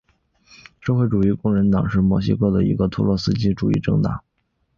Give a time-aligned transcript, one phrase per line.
[0.79, 4.23] 社会主义工人党是墨西哥的一个托洛茨基主义政党。